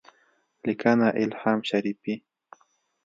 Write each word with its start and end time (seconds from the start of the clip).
لیکنه: 0.65 1.07
الهام 1.21 1.59
شریفی 1.69 2.15